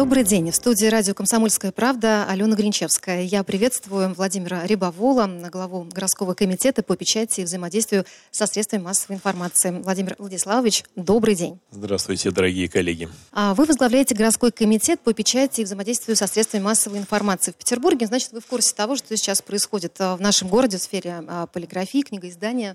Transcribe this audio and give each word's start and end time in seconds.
Добрый 0.00 0.24
день. 0.24 0.50
В 0.50 0.56
студии 0.56 0.86
радио 0.86 1.12
«Комсомольская 1.12 1.72
правда» 1.72 2.24
Алена 2.26 2.56
Гринчевская. 2.56 3.20
Я 3.20 3.44
приветствую 3.44 4.14
Владимира 4.14 4.64
Рябовола, 4.64 5.28
главу 5.52 5.82
городского 5.92 6.32
комитета 6.32 6.82
по 6.82 6.96
печати 6.96 7.42
и 7.42 7.44
взаимодействию 7.44 8.06
со 8.30 8.46
средствами 8.46 8.80
массовой 8.80 9.16
информации. 9.16 9.70
Владимир 9.70 10.16
Владиславович, 10.18 10.84
добрый 10.96 11.34
день. 11.34 11.58
Здравствуйте, 11.70 12.30
дорогие 12.30 12.66
коллеги. 12.70 13.10
А 13.32 13.52
вы 13.52 13.66
возглавляете 13.66 14.14
городской 14.14 14.52
комитет 14.52 15.00
по 15.00 15.12
печати 15.12 15.60
и 15.60 15.64
взаимодействию 15.64 16.16
со 16.16 16.26
средствами 16.26 16.62
массовой 16.62 16.96
информации 16.96 17.50
в 17.50 17.56
Петербурге. 17.56 18.06
Значит, 18.06 18.32
вы 18.32 18.40
в 18.40 18.46
курсе 18.46 18.74
того, 18.74 18.96
что 18.96 19.14
сейчас 19.18 19.42
происходит 19.42 19.96
а, 19.98 20.16
в 20.16 20.20
нашем 20.22 20.48
городе 20.48 20.78
в 20.78 20.80
сфере 20.80 21.22
а, 21.28 21.46
полиграфии, 21.46 22.00
книгоиздания, 22.00 22.74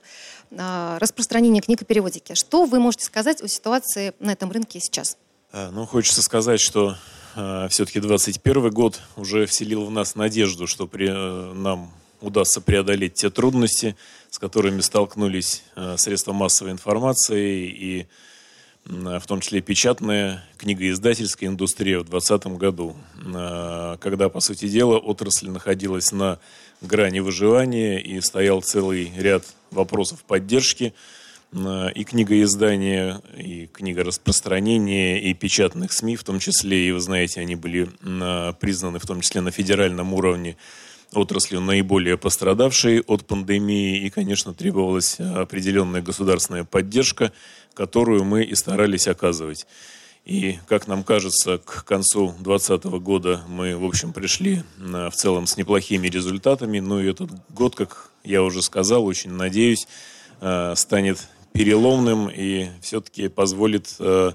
распространения 0.52 1.62
книг 1.62 1.82
и 1.82 1.86
переводики. 1.86 2.36
Что 2.36 2.66
вы 2.66 2.80
можете 2.80 3.06
сказать 3.06 3.42
о 3.42 3.48
ситуации 3.48 4.14
на 4.20 4.32
этом 4.32 4.52
рынке 4.52 4.80
сейчас? 4.80 5.18
Ну, 5.56 5.86
хочется 5.86 6.22
сказать, 6.22 6.60
что 6.60 6.98
э, 7.36 7.68
все-таки 7.70 8.02
21 8.02 8.72
год 8.72 9.00
уже 9.16 9.46
вселил 9.46 9.86
в 9.86 9.92
нас 9.92 10.16
надежду, 10.16 10.68
что 10.68 10.86
при, 10.86 11.08
э, 11.08 11.54
нам 11.54 11.94
удастся 12.20 12.60
преодолеть 12.60 13.14
те 13.14 13.30
трудности, 13.30 13.96
с 14.30 14.38
которыми 14.38 14.82
столкнулись 14.82 15.64
э, 15.78 15.96
средства 15.98 16.34
массовой 16.34 16.72
информации 16.72 17.68
и 17.68 18.08
в 18.88 19.24
том 19.26 19.40
числе 19.42 19.62
печатная 19.62 20.46
книгоиздательская 20.58 21.50
индустрия 21.50 22.00
в 22.00 22.04
2020 22.10 22.58
году, 22.60 22.96
э, 23.16 23.98
когда, 24.02 24.28
по 24.28 24.42
сути 24.42 24.68
дела, 24.68 24.98
отрасль 24.98 25.50
находилась 25.50 26.12
на 26.12 26.38
грани 26.82 27.20
выживания 27.20 28.00
и 28.00 28.20
стоял 28.20 28.62
целый 28.62 29.12
ряд 29.16 29.46
вопросов 29.72 30.24
поддержки, 30.24 30.94
и 31.56 32.04
книгоиздания, 32.04 33.22
и 33.38 33.68
книгораспространения, 33.68 35.20
и 35.22 35.34
печатных 35.34 35.94
СМИ, 35.94 36.18
в 36.18 36.24
том 36.24 36.40
числе, 36.40 36.90
и 36.90 36.92
вы 36.92 37.00
знаете, 37.00 37.40
они 37.40 37.56
были 37.56 37.90
признаны 38.60 39.00
в 39.00 39.06
том 39.06 39.22
числе 39.22 39.40
на 39.42 39.52
федеральном 39.52 40.14
уровне 40.14 40.58
отраслью 41.14 41.62
наиболее 41.62 42.18
пострадавшей 42.18 43.00
от 43.02 43.26
пандемии, 43.26 44.00
и, 44.00 44.10
конечно, 44.10 44.54
требовалась 44.54 45.18
определенная 45.20 46.02
государственная 46.02 46.66
поддержка, 46.66 47.32
которую 47.74 48.26
мы 48.26 48.44
и 48.44 48.54
старались 48.56 49.08
оказывать. 49.08 49.66
И, 50.26 50.58
как 50.68 50.88
нам 50.88 51.04
кажется, 51.04 51.60
к 51.60 51.86
концу 51.86 52.34
2020 52.40 52.86
года 53.00 53.44
мы, 53.48 53.78
в 53.78 53.86
общем, 53.86 54.12
пришли 54.12 54.64
в 54.78 55.12
целом 55.12 55.46
с 55.48 55.56
неплохими 55.56 56.08
результатами. 56.08 56.80
Ну 56.80 57.00
и 57.00 57.10
этот 57.10 57.30
год, 57.50 57.76
как 57.76 58.10
я 58.24 58.42
уже 58.44 58.62
сказал, 58.62 59.06
очень 59.06 59.32
надеюсь, 59.32 59.88
станет 60.74 61.30
переломным 61.56 62.30
и 62.30 62.68
все-таки 62.82 63.30
позволит 63.30 63.96
э, 64.00 64.32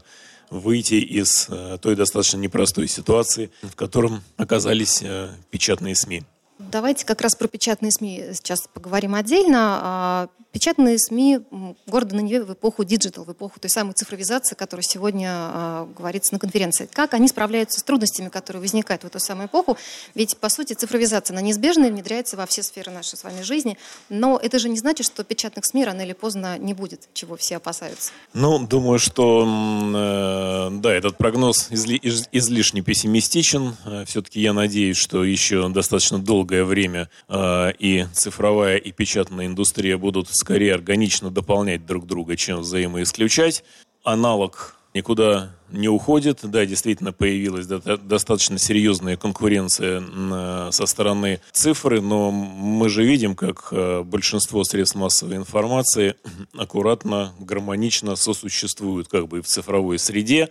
выйти 0.48 0.94
из 0.94 1.48
э, 1.50 1.76
той 1.80 1.94
достаточно 1.94 2.38
непростой 2.38 2.88
ситуации, 2.88 3.50
в 3.62 3.76
котором 3.76 4.22
оказались 4.38 5.02
э, 5.02 5.28
печатные 5.50 5.94
СМИ. 5.94 6.22
Давайте 6.70 7.06
как 7.06 7.22
раз 7.22 7.34
про 7.34 7.48
печатные 7.48 7.90
СМИ 7.90 8.30
сейчас 8.34 8.60
поговорим 8.72 9.14
отдельно. 9.14 9.80
А, 9.82 10.28
печатные 10.52 10.98
СМИ 10.98 11.40
города 11.86 12.14
на 12.14 12.20
Неве 12.20 12.42
в 12.42 12.52
эпоху 12.52 12.84
digital, 12.84 13.24
в 13.24 13.32
эпоху 13.32 13.58
той 13.60 13.70
самой 13.70 13.94
цифровизации, 13.94 14.54
которая 14.54 14.82
сегодня 14.82 15.28
а, 15.30 15.88
говорится 15.96 16.34
на 16.34 16.38
конференции. 16.38 16.88
Как 16.92 17.14
они 17.14 17.28
справляются 17.28 17.80
с 17.80 17.82
трудностями, 17.82 18.28
которые 18.28 18.60
возникают 18.60 19.04
в 19.04 19.06
эту 19.06 19.20
самую 19.20 19.46
эпоху? 19.46 19.78
Ведь, 20.14 20.36
по 20.36 20.50
сути, 20.50 20.74
цифровизация, 20.74 21.34
она 21.34 21.40
неизбежна 21.40 21.88
внедряется 21.88 22.36
во 22.36 22.44
все 22.44 22.62
сферы 22.62 22.92
нашей 22.92 23.16
с 23.16 23.24
вами 23.24 23.40
жизни. 23.42 23.78
Но 24.10 24.38
это 24.42 24.58
же 24.58 24.68
не 24.68 24.76
значит, 24.78 25.06
что 25.06 25.24
печатных 25.24 25.64
СМИ 25.64 25.84
рано 25.86 26.02
или 26.02 26.12
поздно 26.12 26.58
не 26.58 26.74
будет, 26.74 27.08
чего 27.14 27.36
все 27.36 27.56
опасаются. 27.56 28.12
Ну, 28.34 28.58
думаю, 28.66 28.98
что, 28.98 29.46
э, 29.46 30.70
да, 30.78 30.92
этот 30.92 31.16
прогноз 31.16 31.68
изли, 31.70 31.98
излишне 32.32 32.82
пессимистичен. 32.82 33.76
Э, 33.86 34.04
Все-таки 34.06 34.40
я 34.40 34.52
надеюсь, 34.52 34.98
что 34.98 35.24
еще 35.24 35.68
достаточно 35.70 36.18
долгое 36.50 36.64
время 36.64 37.08
э, 37.28 37.72
и 37.78 38.06
цифровая, 38.12 38.76
и 38.76 38.90
печатная 38.90 39.46
индустрия 39.46 39.96
будут 39.96 40.28
скорее 40.30 40.74
органично 40.74 41.30
дополнять 41.30 41.86
друг 41.86 42.06
друга, 42.06 42.36
чем 42.36 42.60
взаимоисключать. 42.60 43.62
Аналог 44.02 44.76
никуда 44.92 45.50
не 45.70 45.88
уходит. 45.88 46.40
Да, 46.42 46.66
действительно 46.66 47.12
появилась 47.12 47.66
достаточно 47.66 48.58
серьезная 48.58 49.16
конкуренция 49.16 50.72
со 50.72 50.86
стороны 50.86 51.40
цифры, 51.52 52.00
но 52.00 52.32
мы 52.32 52.88
же 52.88 53.04
видим, 53.04 53.36
как 53.36 53.68
э, 53.70 54.02
большинство 54.02 54.64
средств 54.64 54.96
массовой 54.96 55.36
информации 55.36 56.16
аккуратно, 56.58 57.32
гармонично 57.38 58.16
сосуществуют 58.16 59.06
как 59.06 59.28
бы 59.28 59.42
в 59.42 59.46
цифровой 59.46 60.00
среде. 60.00 60.48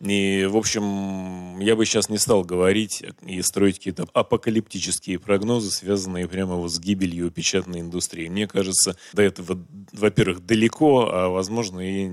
И, 0.00 0.44
в 0.44 0.56
общем, 0.56 1.58
я 1.60 1.76
бы 1.76 1.86
сейчас 1.86 2.08
не 2.08 2.18
стал 2.18 2.42
говорить 2.42 3.02
и 3.24 3.40
строить 3.42 3.78
какие-то 3.78 4.06
апокалиптические 4.12 5.18
прогнозы, 5.18 5.70
связанные 5.70 6.28
прямо 6.28 6.56
вот 6.56 6.72
с 6.72 6.78
гибелью 6.78 7.30
печатной 7.30 7.80
индустрии. 7.80 8.28
Мне 8.28 8.46
кажется, 8.46 8.96
до 9.12 9.22
этого, 9.22 9.58
во-первых, 9.92 10.44
далеко, 10.44 11.08
а, 11.10 11.28
возможно, 11.28 11.80
и 11.80 12.10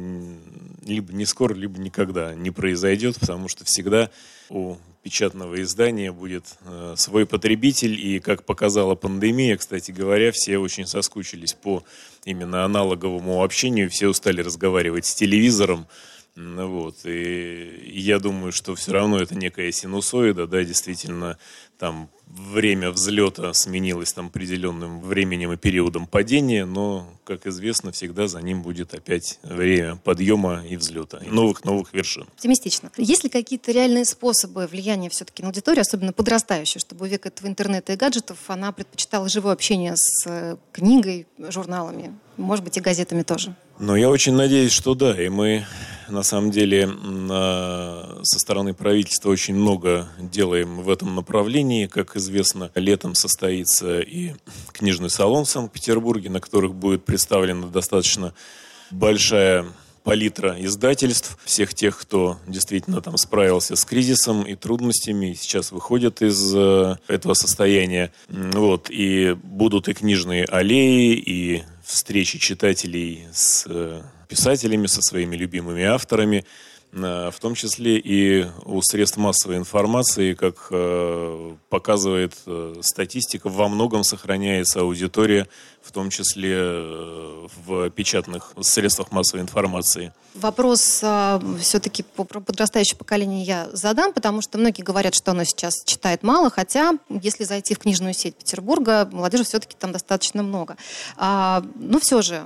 либо 0.86 1.14
не 1.14 1.25
скоро, 1.25 1.53
либо 1.53 1.80
никогда 1.80 2.34
не 2.34 2.52
произойдет, 2.52 3.20
потому 3.20 3.47
что 3.47 3.66
всегда 3.66 4.09
у 4.50 4.78
печатного 5.03 5.62
издания 5.62 6.12
будет 6.12 6.46
э, 6.66 6.94
свой 6.97 7.25
потребитель. 7.25 8.00
И, 8.00 8.20
как 8.20 8.46
показала 8.46 8.96
пандемия, 8.96 9.58
кстати 9.58 9.91
говоря, 9.91 10.31
все 10.31 10.58
очень 10.58 10.86
соскучились 10.86 11.53
по 11.53 11.84
именно 12.25 12.64
аналоговому 12.64 13.44
общению, 13.44 13.90
все 13.90 14.08
устали 14.08 14.41
разговаривать 14.41 15.06
с 15.06 15.16
телевизором, 15.16 15.88
вот. 16.36 17.06
И 17.06 17.92
я 17.94 18.19
думаю, 18.19 18.52
что 18.52 18.75
все 18.75 18.94
равно 18.94 19.19
это 19.19 19.36
некая 19.36 19.72
синусоида, 19.72 20.47
да, 20.47 20.64
действительно, 20.64 21.38
там 21.78 22.09
время 22.28 22.92
взлета 22.92 23.53
сменилось 23.53 24.14
там 24.14 24.28
определенным 24.28 25.02
временем 25.02 25.52
и 25.52 25.58
периодом 25.58 26.08
падения, 26.08 26.66
но, 26.66 27.08
как 27.25 27.47
известно, 27.47 27.91
всегда 27.91 28.28
за 28.28 28.40
ним 28.41 28.62
будет 28.62 28.94
опять 28.94 29.40
время 29.44 29.97
подъема 29.97 30.64
и 30.66 30.78
взлета, 30.78 31.22
новых-новых 31.25 31.94
вершин. 31.94 32.24
Оптимистично. 32.24 32.91
Есть 32.97 33.24
ли 33.24 33.30
какие-то 33.30 33.72
реальные 33.72 34.06
способы 34.06 34.68
влияния 34.68 35.09
все-таки 35.09 35.41
на 35.41 35.50
аудиторию, 35.50 35.81
особенно 35.81 36.14
подрастающую, 36.14 36.80
чтобы 36.80 37.09
век 37.09 37.25
этого 37.25 37.47
интернета 37.47 37.94
и 37.94 37.96
гаджетов 37.97 38.38
она 38.47 38.72
предпочитала 38.72 39.28
живое 39.28 39.53
общение 39.53 39.96
с 39.97 40.25
э, 40.28 40.58
книгой, 40.72 41.28
журналами, 41.38 42.16
может 42.38 42.64
быть, 42.64 42.78
и 42.78 42.80
газетами 42.80 43.24
тоже? 43.24 43.56
Но 43.81 43.96
я 43.96 44.12
очень 44.12 44.34
надеюсь, 44.34 44.72
что 44.72 44.94
да. 44.94 45.19
И 45.19 45.28
мы, 45.28 45.66
на 46.08 46.22
самом 46.22 46.52
деле, 46.52 46.88
со 46.88 48.40
стороны 48.40 48.75
правительства 48.75 49.31
очень 49.31 49.56
много 49.56 50.08
делаем 50.19 50.84
в 50.84 50.90
этом 50.90 51.16
направлении. 51.16 51.88
Как 51.88 52.16
известно, 52.16 52.70
летом 52.75 53.16
состоится 53.16 54.00
и 54.00 54.36
книжный 54.72 55.09
салон 55.09 55.46
в 55.46 55.50
Санкт-Петербурге, 55.50 56.30
на 56.30 56.40
которых 56.40 56.75
будет 56.75 57.06
представлена 57.06 57.68
достаточно 57.68 58.36
большая 58.91 59.66
палитра 60.03 60.56
издательств, 60.59 61.40
всех 61.44 61.74
тех, 61.74 61.97
кто 61.97 62.38
действительно 62.46 63.02
там 63.02 63.18
справился 63.18 63.75
с 63.75 63.84
кризисом 63.84 64.44
и 64.44 64.53
трудностями, 64.56 65.31
и 65.31 65.36
сейчас 65.36 65.72
выходят 65.72 66.22
из 66.22 66.53
э, 66.56 66.97
этого 67.08 67.34
состояния. 67.34 68.12
Вот, 68.30 68.91
и 68.91 69.36
будут 69.44 69.90
и 69.90 69.94
книжные 69.94 70.46
аллеи, 70.46 71.14
и 71.14 71.64
встречи 71.84 72.40
читателей 72.40 73.28
с 73.34 73.66
э, 73.68 74.02
писателями, 74.28 74.88
со 74.88 75.02
своими 75.02 75.36
любимыми 75.36 75.84
авторами, 75.84 76.46
в 76.91 77.34
том 77.40 77.56
числе 77.56 77.97
и 77.97 78.46
у 78.66 78.82
средств 78.82 79.17
массовой 79.17 79.58
информации, 79.58 80.34
как 80.34 80.67
э, 80.72 81.55
показывает 81.70 82.34
статистика, 82.82 83.49
во 83.49 83.70
многом 83.70 84.03
сохраняется 84.03 84.82
аудитория 84.82 85.47
в 85.82 85.91
том 85.91 86.09
числе 86.09 86.55
э, 86.55 87.47
в 87.66 87.90
печатных 87.90 88.53
средствах 88.61 89.11
массовой 89.11 89.41
информации. 89.41 90.14
Вопрос 90.35 91.03
все-таки 91.59 92.03
по 92.03 92.23
подрастающее 92.23 92.97
поколение 92.97 93.44
я 93.44 93.70
задам, 93.73 94.14
потому 94.14 94.41
что 94.41 94.58
многие 94.58 94.82
говорят, 94.82 95.14
что 95.14 95.32
оно 95.32 95.44
сейчас 95.44 95.73
читает 95.85 96.23
мало, 96.23 96.49
хотя 96.49 96.94
если 97.09 97.44
зайти 97.44 97.76
в 97.76 97.79
книжную 97.79 98.14
сеть 98.14 98.35
Петербурга, 98.35 99.09
молодежи 99.11 99.44
все-таки 99.44 99.76
там 99.78 99.91
достаточно 99.91 100.41
много. 100.41 100.78
А, 101.17 101.64
но 101.76 101.99
все 101.99 102.22
же, 102.22 102.46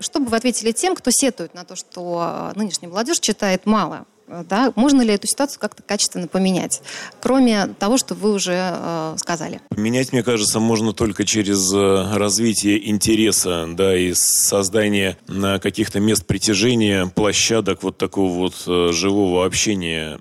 что 0.00 0.20
бы 0.20 0.26
вы 0.26 0.36
ответили 0.36 0.70
тем, 0.70 0.94
кто 0.94 1.10
сетует 1.12 1.54
на 1.54 1.64
то, 1.64 1.74
что 1.74 2.52
нынешняя 2.54 2.90
молодежь 2.90 3.18
читает 3.18 3.66
мало? 3.68 4.06
Да? 4.48 4.72
Можно 4.76 5.02
ли 5.02 5.14
эту 5.14 5.26
ситуацию 5.26 5.58
как-то 5.60 5.82
качественно 5.82 6.26
поменять, 6.28 6.82
кроме 7.20 7.68
того, 7.78 7.96
что 7.96 8.14
вы 8.14 8.32
уже 8.32 8.52
э, 8.54 9.14
сказали? 9.16 9.60
Поменять, 9.70 10.12
мне 10.12 10.22
кажется, 10.22 10.60
можно 10.60 10.92
только 10.92 11.24
через 11.24 11.72
э, 11.72 12.16
развитие 12.16 12.90
интереса, 12.90 13.66
да, 13.68 13.96
и 13.96 14.12
создание 14.14 15.16
на 15.28 15.58
каких-то 15.58 15.98
мест 15.98 16.26
притяжения, 16.26 17.06
площадок 17.06 17.82
вот 17.82 17.96
такого 17.96 18.34
вот 18.34 18.54
э, 18.66 18.90
живого 18.92 19.46
общения, 19.46 20.18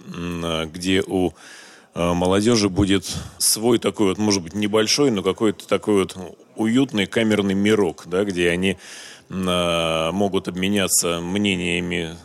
где 0.74 1.04
у 1.06 1.34
э, 1.94 2.14
молодежи 2.14 2.70
будет 2.70 3.14
свой 3.40 3.78
такой 3.78 4.10
вот, 4.10 4.18
может 4.18 4.42
быть, 4.42 4.56
небольшой, 4.56 5.12
но 5.12 5.22
какой-то 5.22 5.68
такой 5.68 6.04
вот 6.04 6.18
уютный 6.56 7.08
камерный 7.08 7.56
мирок, 7.56 8.04
да, 8.06 8.24
где 8.24 8.50
они 8.50 8.78
могут 9.30 10.48
обменяться 10.48 11.20
мнениями 11.20 12.16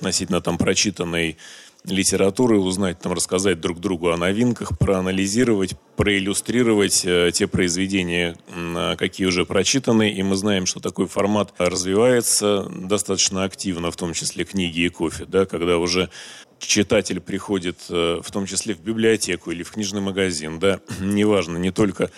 относительно 0.00 0.40
там 0.40 0.56
прочитанной 0.56 1.36
литературы, 1.84 2.58
узнать, 2.58 2.98
там, 3.00 3.12
рассказать 3.12 3.60
друг 3.60 3.80
другу 3.80 4.10
о 4.10 4.16
новинках, 4.16 4.78
проанализировать, 4.78 5.74
проиллюстрировать 5.96 7.02
э, 7.04 7.30
те 7.32 7.46
произведения, 7.46 8.36
э, 8.48 8.96
какие 8.98 9.26
уже 9.26 9.46
прочитаны. 9.46 10.10
И 10.12 10.22
мы 10.22 10.36
знаем, 10.36 10.66
что 10.66 10.80
такой 10.80 11.06
формат 11.06 11.54
развивается 11.58 12.68
достаточно 12.70 13.44
активно, 13.44 13.90
в 13.90 13.96
том 13.96 14.12
числе 14.12 14.44
книги 14.44 14.80
и 14.80 14.88
кофе, 14.90 15.24
да, 15.26 15.46
когда 15.46 15.78
уже 15.78 16.10
читатель 16.58 17.20
приходит, 17.20 17.78
э, 17.88 18.20
в 18.22 18.30
том 18.30 18.46
числе 18.46 18.74
в 18.74 18.80
библиотеку 18.80 19.50
или 19.50 19.62
в 19.62 19.70
книжный 19.70 20.02
магазин, 20.02 20.58
да, 20.58 20.80
неважно, 21.00 21.56
не 21.56 21.70
только 21.70 22.10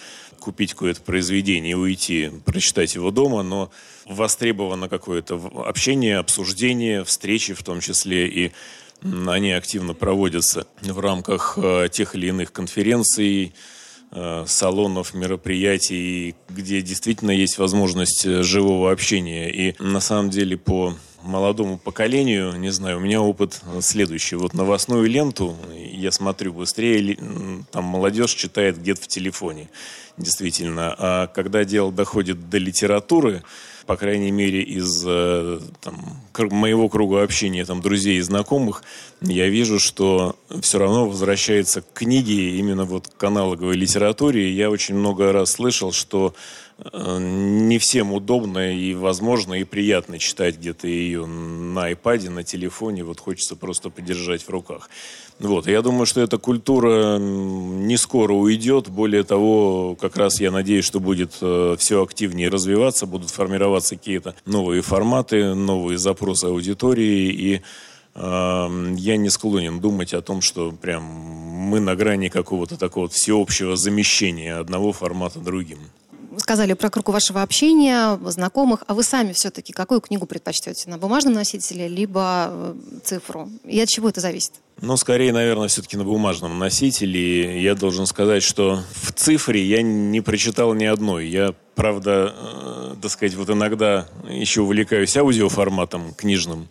купить 0.43 0.73
какое-то 0.73 1.01
произведение 1.01 1.73
и 1.73 1.75
уйти, 1.75 2.31
прочитать 2.45 2.95
его 2.95 3.11
дома, 3.11 3.43
но 3.43 3.71
востребовано 4.07 4.89
какое-то 4.89 5.41
общение, 5.65 6.19
обсуждение, 6.19 7.05
встречи 7.05 7.55
в 7.55 7.63
том 7.63 7.81
числе, 7.81 8.29
и 8.29 8.53
они 9.03 9.53
активно 9.53 9.95
проводятся 9.95 10.67
в 10.81 10.99
рамках 11.01 11.59
э, 11.61 11.89
тех 11.91 12.15
или 12.15 12.29
иных 12.29 12.53
конференций, 12.53 13.53
э, 14.13 14.45
салонов, 14.47 15.15
мероприятий, 15.15 16.37
где 16.49 16.83
действительно 16.83 17.33
есть 17.33 17.59
возможность 17.59 18.25
э, 18.25 18.43
живого 18.43 18.93
общения. 18.93 19.51
И 19.51 19.75
на 19.83 20.01
самом 20.01 20.31
деле 20.31 20.57
по 20.57 20.95
молодому 21.23 21.79
поколению, 21.79 22.53
не 22.59 22.71
знаю, 22.71 22.99
у 22.99 23.01
меня 23.01 23.21
опыт 23.21 23.61
следующий. 23.81 24.37
Вот 24.37 24.55
новостную 24.55 25.09
ленту 25.09 25.57
я 25.75 26.11
смотрю 26.13 26.53
быстрее, 26.53 27.17
там 27.71 27.85
молодежь 27.85 28.35
читает 28.35 28.79
где-то 28.79 29.03
в 29.03 29.09
телефоне, 29.09 29.69
действительно. 30.17 30.95
А 30.99 31.27
когда 31.29 31.65
дело 31.65 31.93
доходит 31.93 32.49
до 32.49 32.59
литературы, 32.59 33.43
по 33.87 33.97
крайней 33.97 34.31
мере, 34.31 34.63
из 34.63 35.05
э, 35.07 35.61
там, 35.81 36.17
моего 36.51 36.89
круга 36.89 37.23
общения, 37.23 37.65
там, 37.65 37.81
друзей 37.81 38.19
и 38.19 38.21
знакомых, 38.21 38.85
я 39.21 39.49
вижу, 39.49 39.79
что 39.79 40.37
все 40.61 40.79
равно 40.79 41.09
возвращается 41.09 41.83
к 41.83 41.93
книге, 41.93 42.57
именно 42.59 42.85
вот 42.85 43.09
к 43.09 43.25
аналоговой 43.25 43.77
литературе. 43.77 44.53
Я 44.53 44.71
очень 44.71 44.95
много 44.95 45.33
раз 45.33 45.53
слышал, 45.53 45.93
что 45.93 46.35
не 46.93 47.79
всем 47.79 48.13
удобно 48.13 48.75
и 48.75 48.95
возможно 48.95 49.55
и 49.55 49.65
приятно 49.65 50.19
читать 50.19 50.57
где-то 50.59 50.89
ее 50.89 51.27
на 51.27 51.93
iPad, 51.93 52.31
на 52.31 52.43
телефоне. 52.43 53.05
Вот 53.05 53.21
хочется 53.21 53.57
просто 53.57 53.91
подержать 53.91 54.43
в 54.43 54.51
руках. 54.51 54.91
Вот. 55.39 55.67
Я 55.67 55.83
думаю, 55.83 56.07
что 56.07 56.21
эта 56.21 56.39
культура 56.39 57.19
не 57.19 57.97
скоро 57.97 58.33
уйдет. 58.33 58.89
Более 58.89 59.23
того, 59.23 59.97
как 60.01 60.17
раз 60.17 60.41
я 60.41 60.51
надеюсь, 60.51 60.85
что 60.85 61.01
будет 61.01 61.37
э, 61.41 61.77
все 61.79 62.03
активнее 62.03 62.49
развиваться, 62.49 63.07
будут 63.07 63.31
формироваться 63.31 63.97
какие-то 63.97 64.35
новые 64.45 64.83
форматы, 64.83 65.55
новые 65.55 65.99
запросы 65.99 66.47
аудитории. 66.47 67.31
И 67.31 67.63
э, 68.15 68.95
я 68.97 69.17
не 69.17 69.31
склонен 69.31 69.81
думать 69.81 70.15
о 70.15 70.23
том, 70.23 70.41
что 70.41 70.73
прям 70.73 71.03
мы 71.03 71.81
на 71.81 71.95
грани 71.95 72.29
какого-то 72.29 72.77
такого 72.77 73.09
всеобщего 73.09 73.77
замещения 73.77 74.59
одного 74.59 74.93
формата 74.93 75.39
другим 75.39 75.79
сказали 76.39 76.73
про 76.75 76.91
круг 76.91 77.09
вашего 77.09 77.43
общения, 77.43 78.19
знакомых, 78.27 78.85
а 78.87 78.95
вы 78.95 79.03
сами 79.03 79.33
все-таки 79.33 79.73
какую 79.73 80.01
книгу 80.01 80.27
предпочтете? 80.27 80.89
На 80.89 80.99
бумажном 80.99 81.35
носителе, 81.35 81.89
либо 81.89 82.49
э, 82.51 82.75
цифру? 83.05 83.49
И 83.65 83.81
от 83.81 83.89
чего 83.89 84.09
это 84.09 84.21
зависит? 84.21 84.53
Ну, 84.81 84.97
скорее, 84.97 85.33
наверное, 85.33 85.69
все-таки 85.69 85.97
на 85.97 86.05
бумажном 86.05 86.59
носителе. 86.59 87.63
Я 87.63 87.75
должен 87.75 88.07
сказать, 88.07 88.43
что 88.43 88.83
в 88.95 89.13
цифре 89.13 89.65
я 89.65 89.83
не 89.83 90.21
прочитал 90.21 90.75
ни 90.75 90.85
одной. 90.85 91.29
Я, 91.29 91.55
правда, 91.75 92.35
э, 92.37 92.95
так 93.01 93.11
сказать, 93.11 93.35
вот 93.35 93.51
иногда 93.51 94.09
еще 94.29 94.63
увлекаюсь 94.63 95.17
аудиоформатом 95.17 96.15
книжным. 96.15 96.69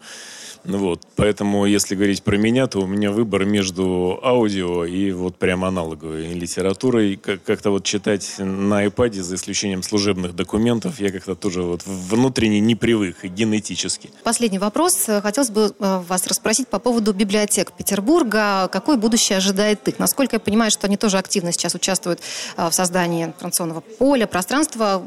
Вот. 0.64 1.02
Поэтому, 1.16 1.66
если 1.66 1.96
говорить 1.96 2.24
про 2.24 2.38
меня, 2.38 2.68
то 2.68 2.80
у 2.80 2.88
меня 2.88 3.12
выбор 3.12 3.46
между 3.46 4.20
аудио 4.24 4.86
и 4.86 5.12
вот 5.12 5.38
прям 5.38 5.66
аналоговой 5.66 6.34
литературой. 6.34 7.18
Как-то 7.18 7.72
вот 7.72 7.84
читать 7.84 8.36
на 8.38 8.86
iPad, 8.86 9.14
за 9.14 9.36
исключением 9.36 9.84
служебных 9.84 10.36
документов, 10.36 11.00
я 11.00 11.12
как-то 11.12 11.36
тоже 11.36 11.62
вот 11.64 11.82
внутренне 11.86 12.60
не 12.60 12.76
привык, 12.76 13.24
генетически. 13.24 14.10
Последний 14.24 14.60
вопрос. 14.60 15.08
Хотелось 15.22 15.50
бы 15.50 15.74
э, 15.78 16.02
вас 16.08 16.28
расспросить 16.28 16.68
по 16.68 16.80
поводу 16.80 17.14
библиотек 17.14 17.72
Петербурга. 17.72 18.70
Какое 18.72 18.98
будущее 18.98 19.38
ожидает 19.38 19.88
их? 19.88 20.00
Насколько 20.00 20.36
я 20.38 20.40
понимаю, 20.40 20.72
что 20.72 20.88
они 20.88 20.98
тоже 20.98 21.18
активно 21.18 21.52
сейчас 21.52 21.76
участвуют 21.76 22.20
э, 22.58 22.70
в 22.70 22.74
создании 22.74 23.26
информационного 23.26 23.82
поля, 23.82 24.28
пространства. 24.28 25.04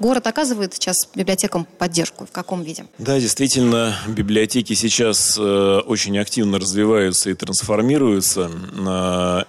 Город 0.00 0.26
оказывает 0.26 0.74
сейчас 0.74 1.08
библиотекам 1.14 1.66
поддержку? 1.78 2.26
В 2.26 2.30
каком 2.30 2.62
виде? 2.62 2.86
Да, 2.98 3.18
действительно, 3.18 3.96
библиотеки 4.06 4.67
библиотеки 4.68 4.74
сейчас 4.74 5.36
э, 5.38 5.80
очень 5.86 6.18
активно 6.18 6.58
развиваются 6.58 7.30
и 7.30 7.34
трансформируются. 7.34 8.50
Э, 8.86 9.44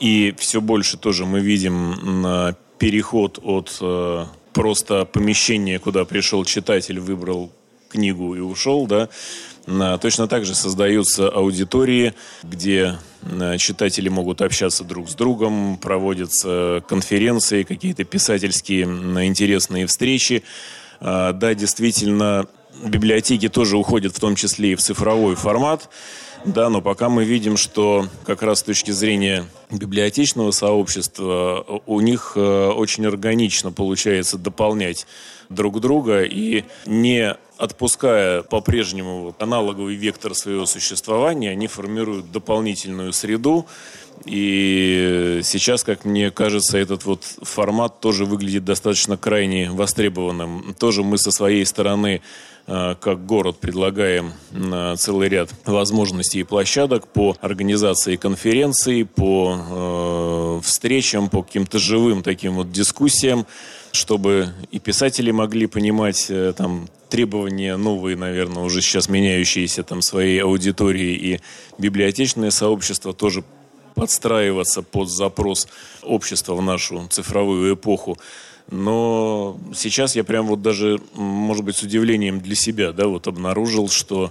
и 0.00 0.34
все 0.38 0.60
больше 0.60 0.96
тоже 0.96 1.26
мы 1.26 1.40
видим 1.40 2.26
э, 2.26 2.54
переход 2.78 3.38
от 3.42 3.82
просто 4.52 5.04
помещения, 5.04 5.78
куда 5.78 6.04
пришел 6.04 6.44
читатель, 6.44 6.98
выбрал 6.98 7.50
книгу 7.90 8.34
и 8.34 8.40
ушел, 8.40 8.86
да, 8.86 9.08
Точно 10.00 10.26
так 10.26 10.46
же 10.46 10.54
создаются 10.54 11.28
аудитории, 11.28 12.14
где 12.42 12.98
читатели 13.58 14.08
могут 14.08 14.40
общаться 14.40 14.84
друг 14.84 15.08
с 15.08 15.14
другом, 15.14 15.76
проводятся 15.76 16.82
конференции, 16.88 17.62
какие-то 17.62 18.04
писательские 18.04 18.84
интересные 19.26 19.86
встречи. 19.86 20.42
Да, 21.00 21.54
действительно, 21.54 22.46
библиотеки 22.84 23.48
тоже 23.48 23.76
уходят 23.76 24.16
в 24.16 24.20
том 24.20 24.36
числе 24.36 24.72
и 24.72 24.74
в 24.74 24.80
цифровой 24.80 25.34
формат. 25.34 25.88
Да, 26.44 26.70
но 26.70 26.80
пока 26.80 27.10
мы 27.10 27.24
видим, 27.24 27.58
что 27.58 28.06
как 28.24 28.42
раз 28.42 28.60
с 28.60 28.62
точки 28.62 28.92
зрения 28.92 29.44
библиотечного 29.70 30.52
сообщества 30.52 31.82
у 31.86 32.00
них 32.00 32.32
э, 32.34 32.68
очень 32.68 33.06
органично 33.06 33.72
получается 33.72 34.38
дополнять 34.38 35.06
друг 35.50 35.80
друга 35.80 36.22
и 36.22 36.64
не 36.86 37.36
отпуская 37.60 38.42
по-прежнему 38.42 39.34
аналоговый 39.38 39.94
вектор 39.94 40.34
своего 40.34 40.64
существования, 40.64 41.50
они 41.50 41.66
формируют 41.66 42.32
дополнительную 42.32 43.12
среду, 43.12 43.66
и 44.24 45.40
сейчас, 45.42 45.84
как 45.84 46.04
мне 46.04 46.30
кажется, 46.30 46.78
этот 46.78 47.04
вот 47.04 47.24
формат 47.42 48.00
тоже 48.00 48.24
выглядит 48.24 48.64
достаточно 48.64 49.16
крайне 49.16 49.70
востребованным. 49.70 50.74
Тоже 50.78 51.02
мы 51.02 51.16
со 51.16 51.30
своей 51.30 51.64
стороны, 51.64 52.20
э, 52.66 52.94
как 53.00 53.24
город, 53.24 53.58
предлагаем 53.58 54.32
э, 54.52 54.94
целый 54.98 55.28
ряд 55.28 55.50
возможностей 55.64 56.40
и 56.40 56.44
площадок 56.44 57.08
по 57.08 57.36
организации 57.40 58.16
конференций, 58.16 59.06
по 59.06 59.56
э, 59.58 60.19
встречам, 60.60 61.28
по 61.28 61.42
каким-то 61.42 61.78
живым 61.78 62.22
таким 62.22 62.54
вот 62.54 62.70
дискуссиям, 62.70 63.46
чтобы 63.92 64.52
и 64.70 64.78
писатели 64.78 65.30
могли 65.30 65.66
понимать 65.66 66.30
там 66.56 66.88
требования 67.08 67.76
новые, 67.76 68.16
наверное, 68.16 68.62
уже 68.62 68.80
сейчас 68.80 69.08
меняющиеся 69.08 69.82
там 69.82 70.00
своей 70.00 70.42
аудитории, 70.42 71.14
и 71.14 71.40
библиотечное 71.76 72.50
сообщество 72.50 73.12
тоже 73.12 73.44
подстраиваться 73.94 74.82
под 74.82 75.10
запрос 75.10 75.68
общества 76.02 76.54
в 76.54 76.62
нашу 76.62 77.06
цифровую 77.10 77.74
эпоху. 77.74 78.16
Но 78.70 79.58
сейчас 79.74 80.14
я 80.14 80.22
прям 80.22 80.46
вот 80.46 80.62
даже, 80.62 81.00
может 81.14 81.64
быть, 81.64 81.76
с 81.76 81.82
удивлением 81.82 82.40
для 82.40 82.54
себя, 82.54 82.92
да, 82.92 83.08
вот 83.08 83.26
обнаружил, 83.26 83.88
что 83.88 84.26
э, 84.26 84.30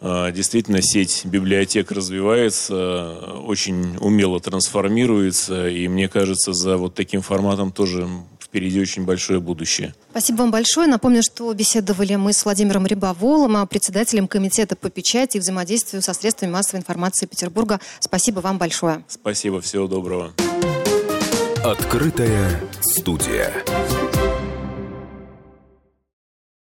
действительно 0.00 0.80
сеть 0.82 1.22
библиотек 1.24 1.92
развивается, 1.92 3.12
очень 3.44 3.96
умело 3.98 4.40
трансформируется, 4.40 5.68
и 5.68 5.88
мне 5.88 6.08
кажется, 6.08 6.52
за 6.52 6.76
вот 6.76 6.94
таким 6.94 7.20
форматом 7.20 7.70
тоже 7.70 8.08
впереди 8.40 8.80
очень 8.80 9.04
большое 9.04 9.38
будущее. 9.38 9.94
Спасибо 10.10 10.38
вам 10.38 10.50
большое. 10.50 10.88
Напомню, 10.88 11.22
что 11.22 11.52
беседовали 11.52 12.16
мы 12.16 12.32
с 12.32 12.44
Владимиром 12.44 12.84
Рябоволом, 12.84 13.68
председателем 13.68 14.26
Комитета 14.26 14.74
по 14.74 14.90
печати 14.90 15.36
и 15.36 15.40
взаимодействию 15.40 16.02
со 16.02 16.14
средствами 16.14 16.50
массовой 16.50 16.80
информации 16.80 17.26
Петербурга. 17.26 17.78
Спасибо 18.00 18.40
вам 18.40 18.58
большое. 18.58 19.04
Спасибо, 19.06 19.60
всего 19.60 19.86
доброго. 19.86 20.32
Открытая 21.62 22.60
студия. 22.80 23.52